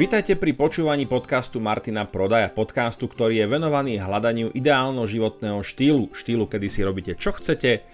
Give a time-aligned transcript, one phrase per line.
[0.00, 6.48] Vítajte pri počúvaní podcastu Martina Prodaja, podcastu, ktorý je venovaný hľadaniu ideálneho životného štýlu, štýlu,
[6.48, 7.84] kedy si robíte čo chcete,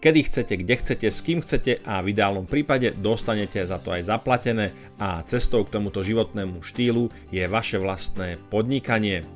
[0.00, 4.08] kedy chcete, kde chcete, s kým chcete a v ideálnom prípade dostanete za to aj
[4.08, 9.28] zaplatené a cestou k tomuto životnému štýlu je vaše vlastné podnikanie.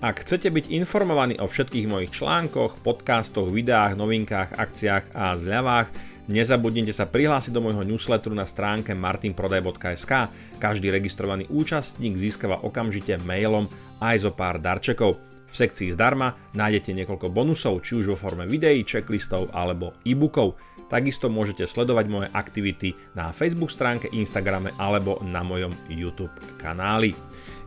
[0.00, 6.92] Ak chcete byť informovaní o všetkých mojich článkoch, podcastoch, videách, novinkách, akciách a zľavách, nezabudnite
[6.92, 10.12] sa prihlásiť do môjho newsletteru na stránke martinprodaj.sk.
[10.60, 13.70] Každý registrovaný účastník získava okamžite mailom
[14.02, 15.16] aj zo pár darčekov.
[15.50, 20.54] V sekcii zdarma nájdete niekoľko bonusov, či už vo forme videí, checklistov alebo e-bookov.
[20.90, 27.14] Takisto môžete sledovať moje aktivity na Facebook stránke, Instagrame alebo na mojom YouTube kanáli.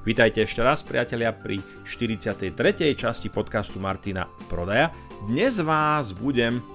[0.04, 2.52] Vítajte ešte raz priatelia pri 43.
[2.92, 4.92] časti podcastu Martina Prodaja.
[5.24, 6.73] Dnes vás budem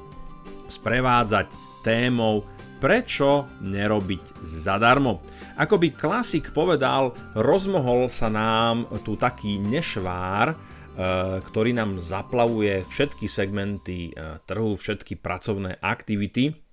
[0.69, 1.51] sprevádzať
[1.83, 2.45] témou
[2.79, 5.19] Prečo nerobiť zadarmo?
[5.59, 10.57] Ako by klasik povedal, rozmohol sa nám tu taký nešvár, e,
[11.43, 16.68] ktorý nám zaplavuje všetky segmenty e, trhu, všetky pracovné aktivity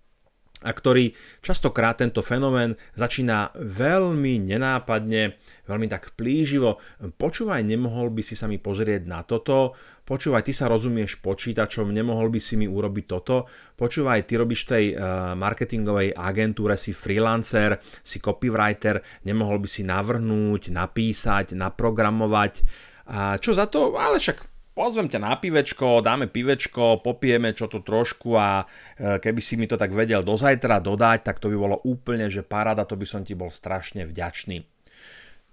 [0.65, 1.13] a ktorý
[1.45, 5.37] častokrát tento fenomén začína veľmi nenápadne,
[5.69, 6.81] veľmi tak plíživo.
[6.97, 12.33] Počúvaj, nemohol by si sa mi pozrieť na toto, počúvaj, ty sa rozumieš počítačom, nemohol
[12.33, 13.45] by si mi urobiť toto,
[13.77, 14.97] počúvaj, ty robíš v tej uh,
[15.37, 22.65] marketingovej agentúre, si freelancer, si copywriter, nemohol by si navrhnúť, napísať, naprogramovať.
[23.05, 23.93] A čo za to?
[24.01, 29.39] Ale však pozvem ťa na pivečko, dáme pivečko, popijeme čo tu trošku a e, keby
[29.39, 32.83] si mi to tak vedel do zajtra dodať, tak to by bolo úplne, že paráda,
[32.83, 34.67] to by som ti bol strašne vďačný.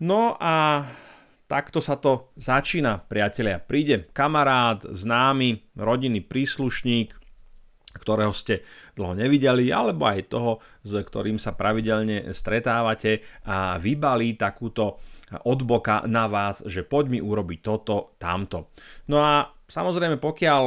[0.02, 0.82] No a
[1.46, 3.62] takto sa to začína, priatelia.
[3.62, 7.21] Príde kamarát, známy, rodinný príslušník,
[8.02, 8.66] ktorého ste
[8.98, 14.98] dlho nevideli, alebo aj toho, s ktorým sa pravidelne stretávate a vybalí takúto
[15.46, 18.74] odboka na vás, že poď mi urobiť toto, tamto.
[19.08, 20.62] No a samozrejme, pokiaľ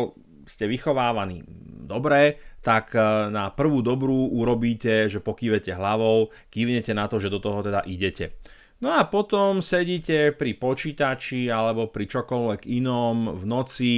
[0.46, 1.44] ste vychovávaní
[1.86, 7.42] dobre, tak e, na prvú dobrú urobíte, že pokývete hlavou, kývnete na to, že do
[7.42, 8.38] toho teda idete.
[8.82, 13.92] No a potom sedíte pri počítači alebo pri čokoľvek inom v noci,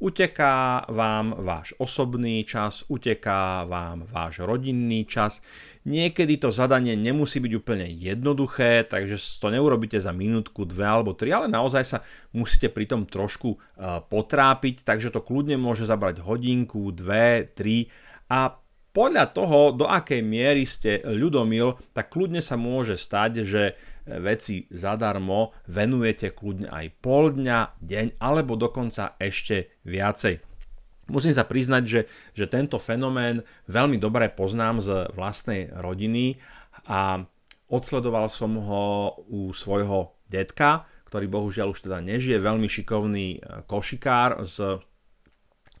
[0.00, 5.44] Uteká vám váš osobný čas, uteká vám váš rodinný čas.
[5.84, 11.36] Niekedy to zadanie nemusí byť úplne jednoduché, takže to neurobíte za minútku, dve alebo tri,
[11.36, 11.98] ale naozaj sa
[12.32, 13.58] musíte pri tom trošku e,
[14.00, 17.92] potrápiť, takže to kľudne môže zabrať hodinku, dve, tri
[18.32, 18.56] a
[18.90, 23.78] podľa toho, do akej miery ste ľudomil, tak kľudne sa môže stať, že
[24.18, 30.42] veci zadarmo venujete kľudne aj pol dňa, deň alebo dokonca ešte viacej.
[31.10, 32.00] Musím sa priznať, že,
[32.34, 36.38] že tento fenomén veľmi dobre poznám z vlastnej rodiny
[36.86, 37.26] a
[37.70, 44.78] odsledoval som ho u svojho detka, ktorý bohužiaľ už teda nežije, veľmi šikovný košikár z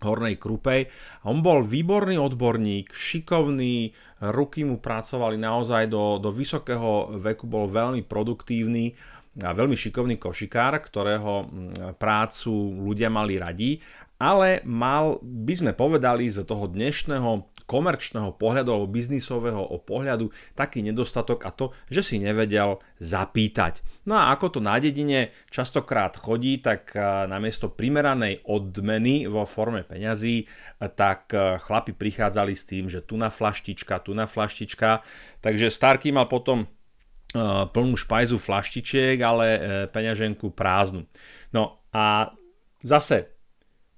[0.00, 0.88] Hornej Krupej.
[1.28, 3.92] On bol výborný odborník, šikovný,
[4.32, 8.96] ruky mu pracovali naozaj do, do vysokého veku, bol veľmi produktívny
[9.44, 11.46] a veľmi šikovný košikár, ktorého
[11.96, 12.52] prácu
[12.82, 13.78] ľudia mali radi,
[14.20, 21.46] ale mal, by sme povedali, z toho dnešného komerčného pohľadu alebo biznisového pohľadu taký nedostatok
[21.46, 23.86] a to, že si nevedel zapýtať.
[24.10, 26.98] No a ako to na dedine častokrát chodí, tak
[27.30, 30.50] namiesto primeranej odmeny vo forme peňazí,
[30.98, 31.30] tak
[31.62, 35.06] chlapi prichádzali s tým, že tu na flaštička, tu na flaštička.
[35.38, 36.66] Takže Starky mal potom
[37.70, 39.46] plnú špajzu flaštičiek, ale
[39.94, 41.06] peňaženku prázdnu.
[41.54, 42.34] No a
[42.82, 43.38] zase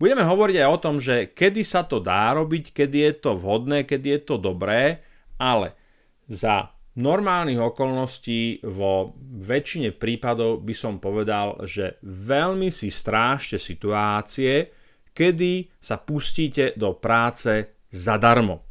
[0.02, 3.86] Budeme hovoriť aj o tom, že kedy sa to dá robiť, kedy je to vhodné,
[3.86, 4.98] kedy je to dobré,
[5.38, 5.78] ale
[6.26, 14.74] za normálnych okolností vo väčšine prípadov by som povedal, že veľmi si strážte situácie,
[15.14, 18.66] kedy sa pustíte do práce zadarmo.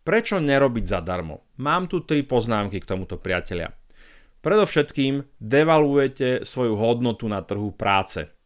[0.00, 1.60] Prečo nerobiť zadarmo?
[1.60, 3.68] Mám tu tri poznámky k tomuto priatelia.
[4.40, 8.39] Predovšetkým devaluujete svoju hodnotu na trhu práce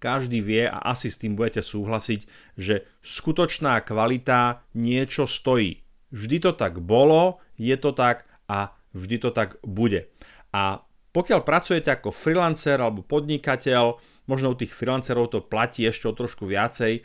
[0.00, 2.24] každý vie a asi s tým budete súhlasiť,
[2.56, 5.84] že skutočná kvalita niečo stojí.
[6.10, 10.10] Vždy to tak bolo, je to tak a vždy to tak bude.
[10.50, 10.82] A
[11.14, 16.46] pokiaľ pracujete ako freelancer alebo podnikateľ, možno u tých freelancerov to platí ešte o trošku
[16.46, 17.02] viacej,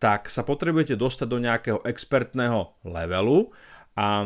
[0.00, 3.52] tak sa potrebujete dostať do nejakého expertného levelu
[3.92, 4.24] a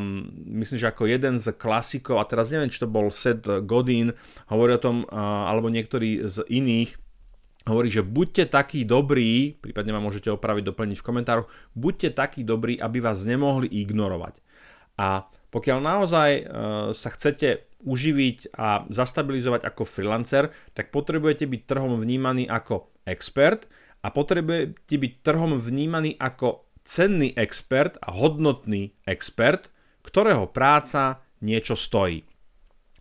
[0.63, 4.15] myslím, že ako jeden z klasikov, a teraz neviem, či to bol Seth Godin,
[4.47, 6.95] hovorí o tom, alebo niektorí z iných,
[7.67, 12.79] hovorí, že buďte takí dobrí, prípadne ma môžete opraviť, doplniť v komentároch, buďte takí dobrí,
[12.79, 14.41] aby vás nemohli ignorovať.
[14.97, 16.43] A Pokiaľ naozaj e,
[16.93, 23.65] sa chcete uživiť a zastabilizovať ako freelancer, tak potrebujete byť trhom vnímaný ako expert
[24.05, 29.73] a potrebujete byť trhom vnímaný ako cenný expert a hodnotný expert,
[30.05, 32.29] ktorého práca niečo stojí.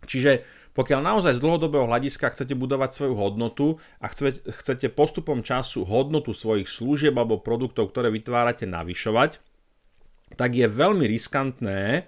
[0.06, 6.36] Čiže pokiaľ naozaj z dlhodobého hľadiska chcete budovať svoju hodnotu a chcete postupom času hodnotu
[6.36, 9.40] svojich služieb alebo produktov, ktoré vytvárate, navyšovať,
[10.36, 12.04] tak je veľmi riskantné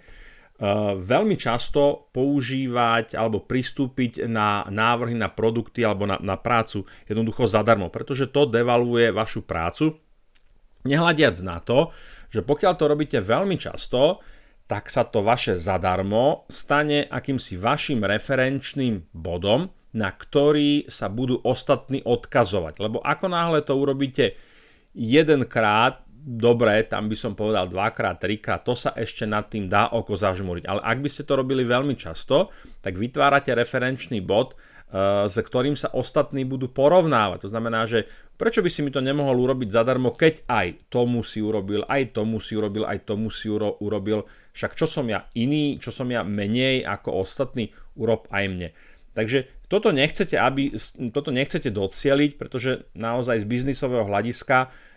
[0.59, 0.67] Eh,
[0.99, 7.95] veľmi často používať alebo pristúpiť na návrhy na produkty alebo na, na prácu jednoducho zadarmo,
[7.95, 10.03] pretože to devaluje vašu prácu.
[10.83, 11.95] Nehľadiac na to,
[12.35, 14.19] že pokiaľ to robíte veľmi často,
[14.69, 22.05] tak sa to vaše zadarmo stane akýmsi vašim referenčným bodom, na ktorý sa budú ostatní
[22.05, 22.77] odkazovať.
[22.77, 24.37] Lebo ako náhle to urobíte
[24.93, 30.13] jedenkrát, dobre, tam by som povedal dvakrát, trikrát, to sa ešte nad tým dá oko
[30.13, 30.69] zažmúriť.
[30.69, 32.53] Ale ak by ste to robili veľmi často,
[32.85, 37.49] tak vytvárate referenčný bod, uh, s ktorým sa ostatní budú porovnávať.
[37.49, 38.05] To znamená, že
[38.37, 42.45] prečo by si mi to nemohol urobiť zadarmo, keď aj tomu si urobil, aj tomu
[42.45, 44.29] si urobil, aj tomu si uro- urobil.
[44.53, 48.71] Však čo som ja iný, čo som ja menej ako ostatní, urob aj mne.
[49.17, 50.79] Takže toto nechcete, aby,
[51.11, 54.88] toto nechcete docieliť, pretože naozaj z biznisového hľadiska Eh,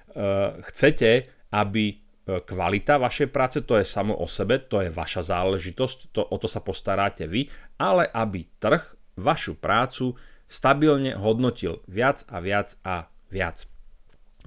[0.62, 1.98] chcete, aby eh,
[2.42, 6.48] kvalita vašej práce, to je samo o sebe, to je vaša záležitosť, to, o to
[6.48, 8.84] sa postaráte vy, ale aby trh
[9.20, 10.16] vašu prácu
[10.48, 13.68] stabilne hodnotil viac a viac a viac.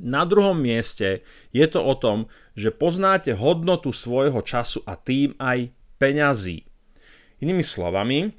[0.03, 1.23] Na druhom mieste
[1.55, 2.27] je to o tom,
[2.59, 5.71] že poznáte hodnotu svojho času a tým aj
[6.03, 6.67] peňazí.
[7.39, 8.35] Inými slovami,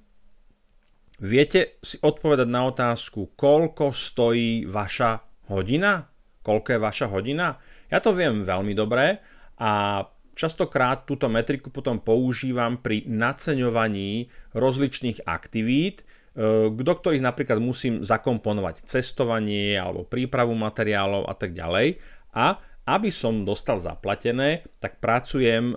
[1.23, 6.14] viete si odpovedať na otázku, koľko stojí vaša hodina?
[6.45, 7.57] Koľko je vaša hodina?
[7.89, 9.17] Ja to viem veľmi dobre
[9.57, 10.05] a
[10.37, 16.03] častokrát túto metriku potom používam pri naceňovaní rozličných aktivít,
[16.37, 21.97] e, do ktorých napríklad musím zakomponovať cestovanie alebo prípravu materiálov a tak ďalej.
[22.35, 25.75] A aby som dostal zaplatené, tak pracujem e,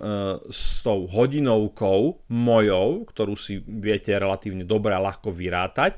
[0.53, 5.97] s tou hodinovkou mojou, ktorú si viete relatívne dobre a ľahko vyrátať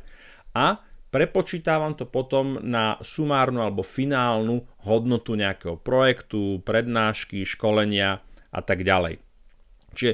[0.56, 0.80] a
[1.12, 9.20] prepočítavam to potom na sumárnu alebo finálnu hodnotu nejakého projektu, prednášky, školenia a tak ďalej.
[9.92, 10.14] Čiže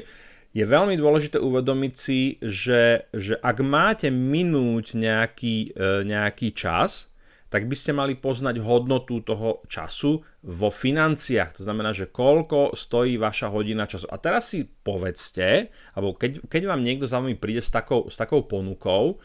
[0.52, 7.08] je veľmi dôležité uvedomiť si, že, že ak máte minúť nejaký, e, nejaký čas,
[7.48, 11.56] tak by ste mali poznať hodnotu toho času vo financiách.
[11.56, 14.04] To znamená, že koľko stojí vaša hodina času.
[14.12, 18.20] A teraz si povedzte, alebo keď, keď vám niekto za vami príde s takou, s
[18.20, 19.16] takou ponukou,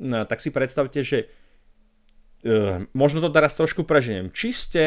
[0.00, 1.26] tak si predstavte, že
[2.46, 4.30] e, možno to teraz trošku preženiem.
[4.30, 4.84] Či ste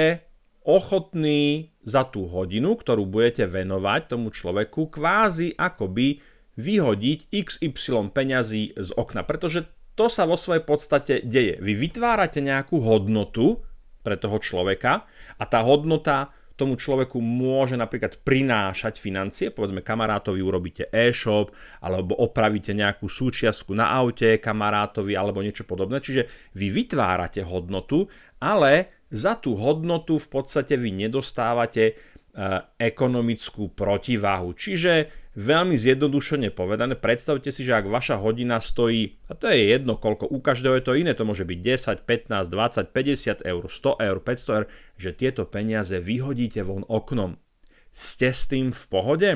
[0.64, 6.22] ochotní za tú hodinu, ktorú budete venovať tomu človeku, kvázi akoby
[6.56, 9.26] vyhodiť XY peňazí z okna.
[9.26, 9.66] Pretože
[9.98, 11.60] to sa vo svojej podstate deje.
[11.60, 13.66] Vy vytvárate nejakú hodnotu
[14.02, 15.06] pre toho človeka
[15.38, 21.50] a tá hodnota tomu človeku môže napríklad prinášať financie, povedzme kamarátovi urobíte e-shop,
[21.82, 25.98] alebo opravíte nejakú súčiastku na aute kamarátovi, alebo niečo podobné.
[25.98, 28.06] Čiže vy vytvárate hodnotu,
[28.38, 31.94] ale za tú hodnotu v podstate vy nedostávate e,
[32.78, 34.54] ekonomickú protiváhu.
[34.54, 39.96] Čiže Veľmi zjednodušene povedané, predstavte si, že ak vaša hodina stojí, a to je jedno
[39.96, 41.60] koľko, u každého je to iné, to môže byť
[42.04, 44.66] 10, 15, 20, 50 eur, 100 eur, 500 eur,
[45.00, 47.40] že tieto peniaze vyhodíte von oknom.
[47.96, 49.30] Ste s tým v pohode?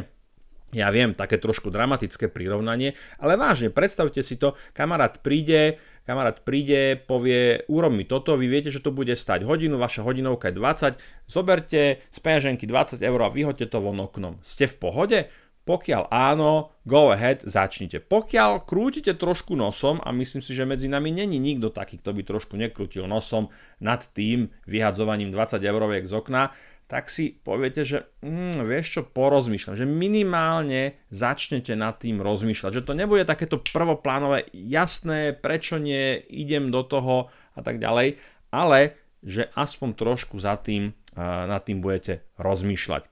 [0.76, 7.00] Ja viem, také trošku dramatické prirovnanie, ale vážne, predstavte si to, kamarát príde, kamarát príde,
[7.00, 11.32] povie, urob mi toto, vy viete, že to bude stať hodinu, vaša hodinovka je 20,
[11.32, 14.44] zoberte z peňaženky 20 eur a vyhoďte to von oknom.
[14.44, 15.20] Ste v pohode?
[15.66, 17.98] Pokiaľ áno, go ahead, začnite.
[17.98, 22.22] Pokiaľ krútite trošku nosom, a myslím si, že medzi nami není nikto taký, kto by
[22.22, 23.50] trošku nekrútil nosom
[23.82, 26.54] nad tým vyhadzovaním 20 euroviek z okna,
[26.86, 32.86] tak si poviete, že mm, vieš čo, porozmýšľam, že minimálne začnete nad tým rozmýšľať, že
[32.86, 38.22] to nebude takéto prvoplánové, jasné, prečo nie, idem do toho a tak ďalej,
[38.54, 43.10] ale že aspoň trošku za tým, uh, nad tým budete rozmýšľať.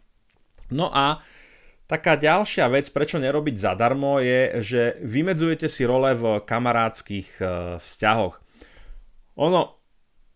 [0.69, 1.25] No a
[1.83, 7.43] Taká ďalšia vec, prečo nerobiť zadarmo, je, že vymedzujete si role v kamarádskych e,
[7.83, 8.39] vzťahoch.
[9.35, 9.61] Ono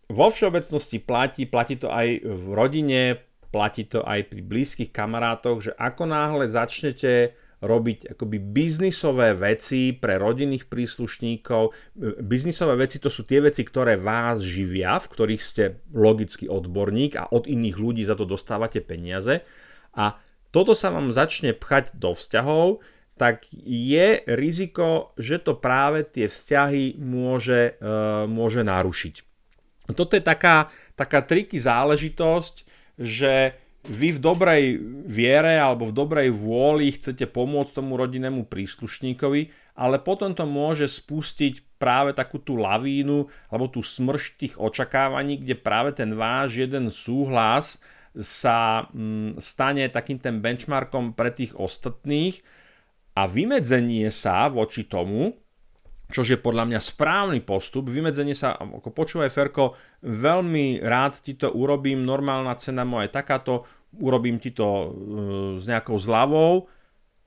[0.08, 3.00] vo všeobecnosti platí, platí to aj v rodine,
[3.48, 10.14] platí to aj pri blízkych kamarátoch, že ako náhle začnete robiť akoby biznisové veci pre
[10.14, 11.62] rodinných príslušníkov.
[11.68, 11.72] E,
[12.22, 17.32] biznisové veci to sú tie veci, ktoré vás živia, v ktorých ste logicky odborník a
[17.32, 19.42] od iných ľudí za to dostávate peniaze.
[19.98, 22.80] A toto sa vám začne pchať do vzťahov,
[23.18, 29.26] tak je riziko, že to práve tie vzťahy môže, uh, môže narušiť.
[29.92, 32.54] Toto je taká, taká triky záležitosť,
[33.00, 34.64] že vy v dobrej
[35.08, 41.80] viere alebo v dobrej vôli chcete pomôcť tomu rodinnému príslušníkovi, ale potom to môže spustiť
[41.80, 47.80] práve takú tú lavínu alebo tú smršť tých očakávaní, kde práve ten váš jeden súhlas
[48.18, 52.42] sa mm, stane takým ten benchmarkom pre tých ostatných
[53.14, 55.34] a vymedzenie sa voči tomu,
[56.08, 61.52] čo je podľa mňa správny postup, vymedzenie sa, ako počúvaj Ferko, veľmi rád ti to
[61.52, 63.54] urobím, normálna cena moja je takáto,
[64.00, 64.88] urobím ti to uh,
[65.60, 66.70] s nejakou zľavou.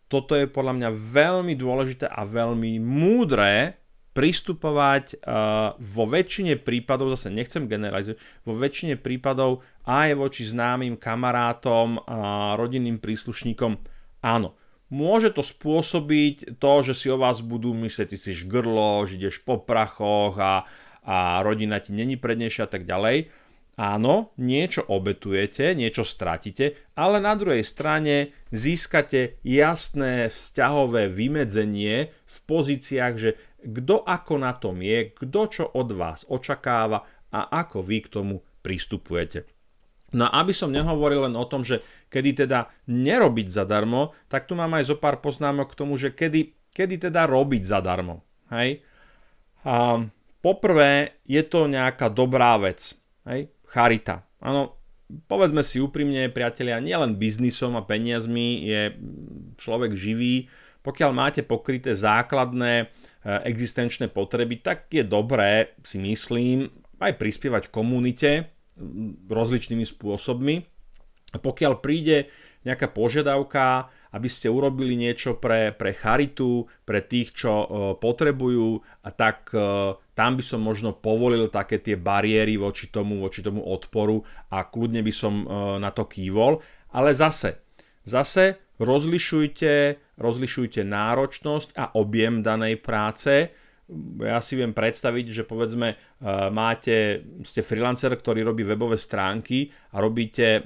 [0.10, 3.81] Toto je podľa mňa veľmi dôležité a veľmi múdre
[4.12, 12.04] pristupovať uh, vo väčšine prípadov, zase nechcem generalizovať, vo väčšine prípadov aj voči známym kamarátom
[12.04, 13.80] a rodinným príslušníkom.
[14.22, 14.60] Áno,
[14.92, 19.40] Môže to spôsobiť to, že si o vás budú myslieť, ty si žgrlo, že ideš
[19.40, 20.68] po prachoch a,
[21.08, 23.32] a rodina ti není prednejšia a tak ďalej.
[23.80, 33.16] Áno, niečo obetujete, niečo stratíte, ale na druhej strane získate jasné vzťahové vymedzenie v pozíciách,
[33.16, 38.12] že kto ako na tom je, kto čo od vás očakáva a ako vy k
[38.12, 39.48] tomu pristupujete.
[40.12, 41.80] No a aby som nehovoril len o tom, že
[42.12, 46.52] kedy teda nerobiť zadarmo, tak tu mám aj zo pár poznámok k tomu, že kedy,
[46.76, 48.20] kedy teda robiť zadarmo.
[48.52, 48.84] Hej?
[49.64, 50.04] A
[50.44, 52.92] poprvé je to nejaká dobrá vec.
[53.24, 53.48] Hej?
[53.72, 54.28] Charita.
[54.44, 54.76] Áno,
[55.32, 58.82] povedzme si úprimne, priatelia, nielen biznisom a peniazmi je
[59.56, 60.52] človek živý.
[60.84, 62.86] Pokiaľ máte pokryté základné e,
[63.48, 66.68] existenčné potreby, tak je dobré, si myslím,
[67.00, 68.52] aj prispievať komunite,
[69.32, 70.68] rozličnými spôsobmi.
[71.32, 72.28] Pokiaľ príde
[72.68, 79.10] nejaká požiadavka, aby ste urobili niečo pre, pre charitu, pre tých, čo uh, potrebujú, a
[79.16, 84.22] tak uh, tam by som možno povolil také tie bariéry voči tomu, voči tomu odporu
[84.52, 85.48] a kľudne by som uh,
[85.80, 86.60] na to kývol.
[86.92, 87.64] Ale zase,
[88.04, 89.74] zase rozlišujte,
[90.20, 93.54] rozlišujte náročnosť a objem danej práce
[94.24, 95.98] ja si viem predstaviť, že povedzme eh,
[96.50, 100.64] máte, ste freelancer, ktorý robí webové stránky a robíte eh,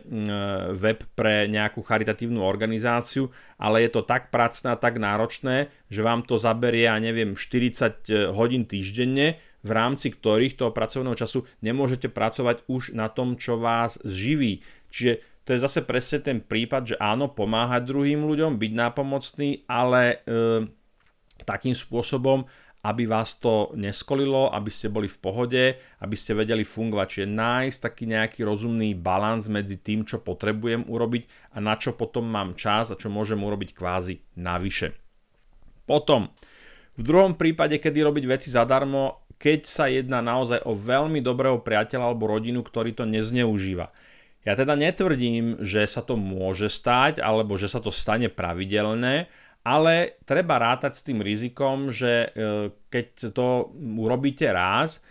[0.72, 3.28] web pre nejakú charitatívnu organizáciu,
[3.58, 8.10] ale je to tak pracné a tak náročné, že vám to zaberie, ja neviem, 40
[8.10, 13.58] eh, hodín týždenne, v rámci ktorých toho pracovného času nemôžete pracovať už na tom, čo
[13.58, 14.62] vás živí.
[14.94, 20.26] Čiže to je zase presne ten prípad, že áno, pomáhať druhým ľuďom, byť nápomocný, ale
[20.26, 20.66] e,
[21.46, 22.50] takým spôsobom,
[22.86, 25.64] aby vás to neskolilo, aby ste boli v pohode,
[26.06, 27.08] aby ste vedeli fungovať.
[27.10, 32.30] Čiže nájsť taký nejaký rozumný balans medzi tým, čo potrebujem urobiť a na čo potom
[32.30, 34.94] mám čas a čo môžem urobiť kvázi navyše.
[35.90, 36.30] Potom,
[36.94, 42.14] v druhom prípade, kedy robiť veci zadarmo, keď sa jedná naozaj o veľmi dobrého priateľa
[42.14, 43.90] alebo rodinu, ktorý to nezneužíva.
[44.46, 49.26] Ja teda netvrdím, že sa to môže stať, alebo že sa to stane pravidelne,
[49.66, 55.02] ale treba rátať s tým rizikom, že e, keď to urobíte raz,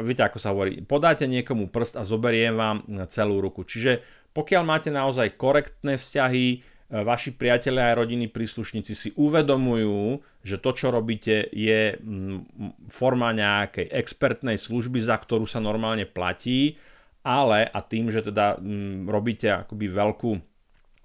[0.00, 3.68] viete ako sa hovorí, podáte niekomu prst a zoberie vám celú ruku.
[3.68, 4.00] Čiže
[4.32, 6.58] pokiaľ máte naozaj korektné vzťahy, e,
[7.04, 12.00] vaši priatelia a rodiny príslušníci si uvedomujú, že to, čo robíte, je
[12.88, 16.80] forma nejakej expertnej služby, za ktorú sa normálne platí,
[17.20, 18.56] ale a tým, že teda
[19.04, 20.30] robíte akoby veľkú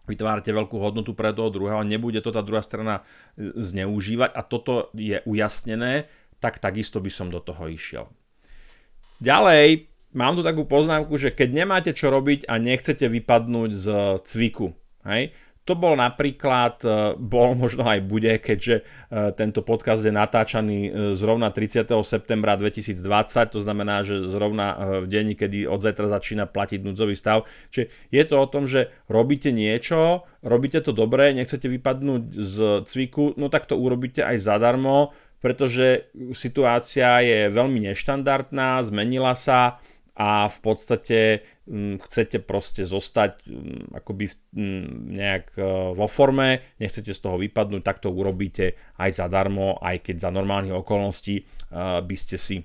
[0.03, 3.07] vytvárate veľkú hodnotu pre toho druhého nebude to tá druhá strana
[3.39, 6.11] e, zneužívať a toto je ujasnené,
[6.43, 8.11] tak takisto by som do toho išiel.
[9.23, 13.85] Ďalej, mám tu takú poznámku, že keď nemáte čo robiť a nechcete vypadnúť z
[14.27, 14.75] cviku,
[15.07, 15.31] hej,
[15.63, 18.83] to bol napríklad, e, bol možno aj bude, keďže e,
[19.31, 21.87] tento podcast je natáčaný e, zrovna 30.
[22.03, 22.99] septembra 2020,
[23.55, 27.47] to znamená, že zrovna v deň, kedy od zajtra začína platiť núdzový stav.
[27.71, 33.31] Čiže je to o tom, že robíte niečo, robíte to dobre, nechcete vypadnúť z cviku,
[33.39, 39.79] no tak to urobíte aj zadarmo, pretože situácia je veľmi neštandardná, zmenila sa,
[40.13, 41.19] a v podstate
[41.65, 45.61] mm, chcete proste zostať mm, akoby mm, nejak e,
[45.97, 50.77] vo forme, nechcete z toho vypadnúť, tak to urobíte aj zadarmo, aj keď za normálnych
[50.77, 51.43] okolností e,
[52.05, 52.61] by ste si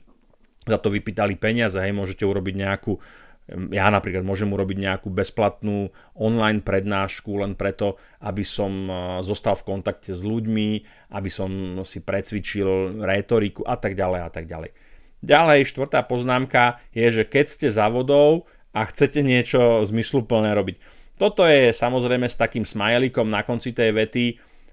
[0.68, 3.00] za to vypýtali peniaze, hej, môžete urobiť nejakú
[3.48, 5.88] ja napríklad môžem urobiť nejakú bezplatnú
[6.20, 8.92] online prednášku len preto, aby som e,
[9.24, 10.68] zostal v kontakte s ľuďmi,
[11.16, 14.87] aby som si precvičil rétoriku a tak ďalej a tak ďalej.
[15.18, 20.76] Ďalej, štvrtá poznámka je, že keď ste za vodou a chcete niečo zmysluplné robiť.
[21.18, 24.26] Toto je samozrejme s takým smajlikom na konci tej vety.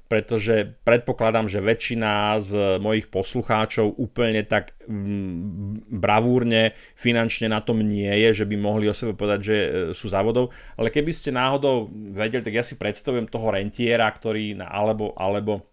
[0.05, 8.13] pretože predpokladám, že väčšina z mojich poslucháčov úplne tak mm, bravúrne finančne na tom nie
[8.13, 11.89] je, že by mohli o sebe povedať, že e, sú závodov, ale keby ste náhodou
[12.13, 15.65] vedeli, tak ja si predstavujem toho rentiera, ktorý na, alebo, alebo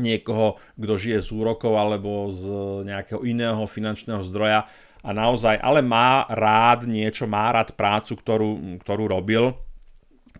[0.00, 2.44] niekoho, kto žije z úrokov alebo z
[2.88, 4.66] nejakého iného finančného zdroja
[5.00, 9.56] a naozaj, ale má rád niečo, má rád prácu, ktorú, ktorú robil,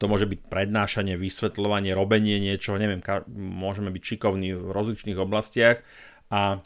[0.01, 3.05] to môže byť prednášanie, vysvetľovanie, robenie niečo, neviem,
[3.37, 5.85] môžeme byť šikovní v rozličných oblastiach
[6.33, 6.65] a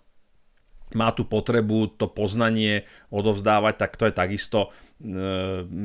[0.94, 4.68] má tu potrebu to poznanie odovzdávať, tak to je takisto e,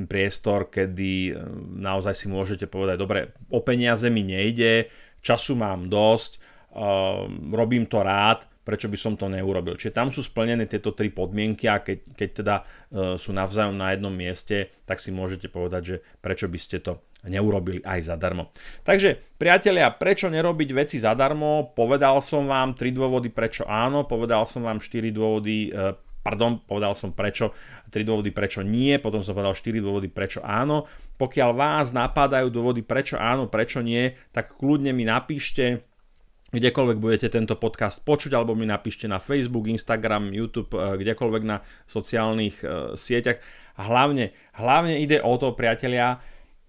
[0.06, 1.42] priestor, kedy e,
[1.82, 4.94] naozaj si môžete povedať, dobre, o peniaze mi nejde,
[5.26, 6.38] času mám dosť,
[7.50, 9.74] robím to rád, prečo by som to neurobil.
[9.74, 12.56] Čiže tam sú splnené tieto tri podmienky a keď, keď teda
[13.18, 17.84] sú navzájom na jednom mieste, tak si môžete povedať, že prečo by ste to neurobili
[17.84, 18.56] aj zadarmo.
[18.88, 21.76] Takže priatelia, prečo nerobiť veci zadarmo?
[21.76, 26.96] Povedal som vám 3 dôvody, prečo áno, povedal som vám 4 dôvody, e, pardon, povedal
[26.96, 27.52] som prečo,
[27.92, 30.88] 3 dôvody, prečo nie, potom som povedal 4 dôvody, prečo áno.
[31.20, 35.89] Pokiaľ vás napadajú dôvody, prečo áno, prečo nie, tak kľudne mi napíšte,
[36.50, 41.62] kdekoľvek budete tento podcast počuť, alebo mi napíšte na Facebook, Instagram, YouTube, e, kdekoľvek na
[41.86, 42.66] sociálnych e,
[42.98, 43.38] sieťach.
[43.78, 46.18] A hlavne, hlavne ide o to, priatelia,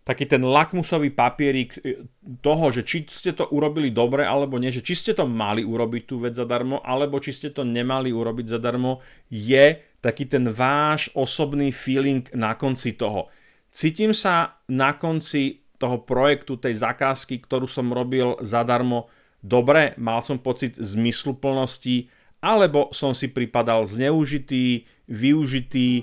[0.04, 2.04] taký ten lakmusový papierik e,
[2.44, 6.02] toho, že či ste to urobili dobre alebo nie, že či ste to mali urobiť
[6.04, 9.00] tú vec zadarmo, alebo či ste to nemali urobiť zadarmo,
[9.32, 13.28] je taký ten váš osobný feeling na konci toho.
[13.70, 19.08] Cítim sa na konci toho projektu, tej zakázky, ktorú som robil zadarmo,
[19.40, 22.08] dobre, mal som pocit zmysluplnosti,
[22.40, 26.02] alebo som si pripadal zneužitý, využitý, e,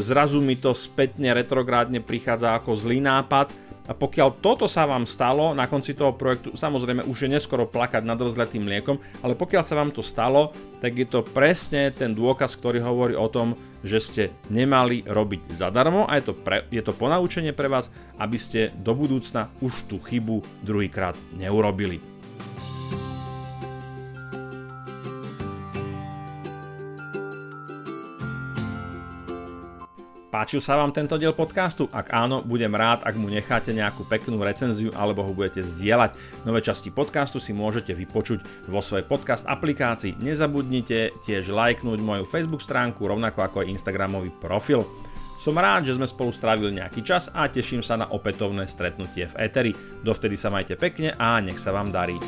[0.00, 3.52] zrazu mi to spätne retrográdne prichádza ako zlý nápad
[3.86, 8.02] a pokiaľ toto sa vám stalo na konci toho projektu, samozrejme už je neskoro plakať
[8.02, 10.50] nad rozletým mliekom, ale pokiaľ sa vám to stalo,
[10.82, 13.54] tak je to presne ten dôkaz, ktorý hovorí o tom,
[13.86, 17.86] že ste nemali robiť zadarmo a je to, pre, je to ponaučenie pre vás,
[18.18, 22.15] aby ste do budúcna už tú chybu druhýkrát neurobili.
[30.36, 31.88] Páčil sa vám tento diel podcastu?
[31.88, 36.12] Ak áno, budem rád, ak mu necháte nejakú peknú recenziu alebo ho budete zdieľať.
[36.44, 40.20] Nové časti podcastu si môžete vypočuť vo svojej podcast aplikácii.
[40.20, 44.84] Nezabudnite tiež lajknúť moju Facebook stránku, rovnako ako aj Instagramový profil.
[45.40, 49.40] Som rád, že sme spolu strávili nejaký čas a teším sa na opätovné stretnutie v
[49.40, 49.72] Eteri.
[50.04, 52.20] Dovtedy sa majte pekne a nech sa vám darí.